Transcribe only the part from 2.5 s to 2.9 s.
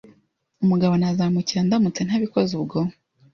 ubwo